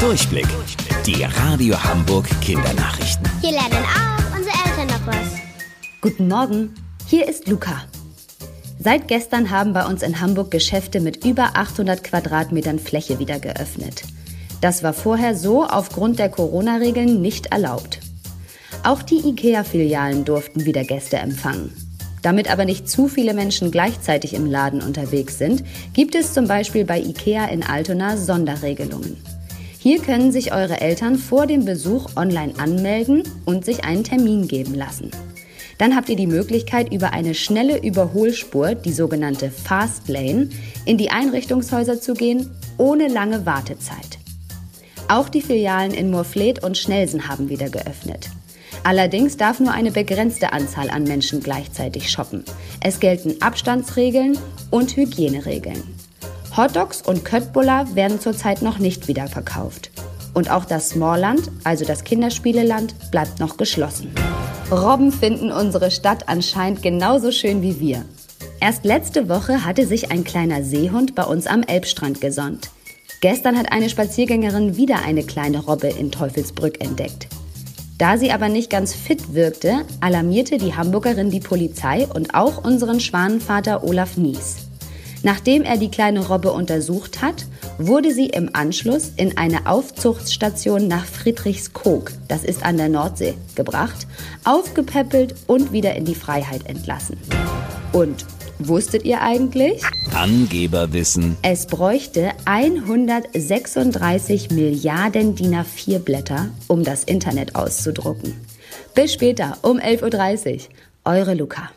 [0.00, 0.46] Durchblick.
[1.06, 3.26] Die Radio Hamburg Kindernachrichten.
[3.40, 5.40] Hier lernen auch unsere Eltern noch was.
[6.02, 6.74] Guten Morgen,
[7.06, 7.82] hier ist Luca.
[8.78, 14.02] Seit gestern haben bei uns in Hamburg Geschäfte mit über 800 Quadratmetern Fläche wieder geöffnet.
[14.60, 18.00] Das war vorher so aufgrund der Corona-Regeln nicht erlaubt.
[18.82, 21.72] Auch die IKEA-Filialen durften wieder Gäste empfangen.
[22.20, 26.84] Damit aber nicht zu viele Menschen gleichzeitig im Laden unterwegs sind, gibt es zum Beispiel
[26.84, 29.16] bei IKEA in Altona Sonderregelungen.
[29.86, 34.74] Hier können sich eure Eltern vor dem Besuch online anmelden und sich einen Termin geben
[34.74, 35.12] lassen.
[35.78, 40.48] Dann habt ihr die Möglichkeit, über eine schnelle Überholspur, die sogenannte Fast Lane,
[40.86, 44.18] in die Einrichtungshäuser zu gehen, ohne lange Wartezeit.
[45.06, 48.30] Auch die Filialen in Moorfleet und Schnelsen haben wieder geöffnet.
[48.82, 52.42] Allerdings darf nur eine begrenzte Anzahl an Menschen gleichzeitig shoppen.
[52.80, 54.36] Es gelten Abstandsregeln
[54.72, 55.84] und Hygieneregeln.
[56.56, 59.90] Hotdogs und Köttbullar werden zurzeit noch nicht wieder verkauft.
[60.32, 64.14] Und auch das Smallland, also das Kinderspieleland, bleibt noch geschlossen.
[64.70, 68.04] Robben finden unsere Stadt anscheinend genauso schön wie wir.
[68.58, 72.70] Erst letzte Woche hatte sich ein kleiner Seehund bei uns am Elbstrand gesonnt.
[73.20, 77.28] Gestern hat eine Spaziergängerin wieder eine kleine Robbe in Teufelsbrück entdeckt.
[77.98, 83.00] Da sie aber nicht ganz fit wirkte, alarmierte die Hamburgerin die Polizei und auch unseren
[83.00, 84.65] Schwanenvater Olaf Nies.
[85.22, 87.46] Nachdem er die kleine Robbe untersucht hat,
[87.78, 94.06] wurde sie im Anschluss in eine Aufzuchtstation nach Friedrichskoog, das ist an der Nordsee, gebracht,
[94.44, 97.16] aufgepäppelt und wieder in die Freiheit entlassen.
[97.92, 98.26] Und
[98.58, 99.82] wusstet ihr eigentlich?
[100.14, 101.36] Angeberwissen.
[101.42, 108.34] Es bräuchte 136 Milliarden DIN A4 Blätter, um das Internet auszudrucken.
[108.94, 110.60] Bis später um 11.30 Uhr.
[111.04, 111.70] Eure Luca.